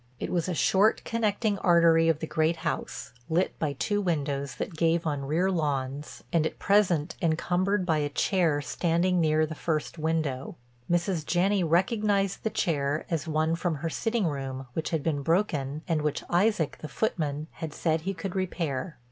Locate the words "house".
2.65-3.13